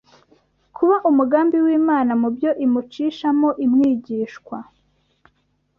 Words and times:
kuba 0.75 0.95
umugambi 1.09 1.57
w’Imana 1.65 2.11
mu 2.21 2.27
byo 2.35 2.51
imucishamo 2.65 3.49
imwigishwa 3.65 4.57